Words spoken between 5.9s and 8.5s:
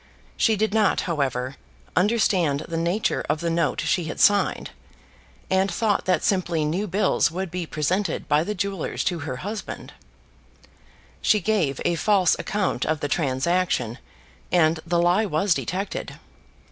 that simply new bills would be presented by